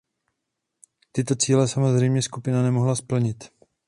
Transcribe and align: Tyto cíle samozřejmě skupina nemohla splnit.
Tyto 1.11 1.35
cíle 1.35 1.67
samozřejmě 1.67 2.21
skupina 2.21 2.61
nemohla 2.61 2.95
splnit. 2.95 3.49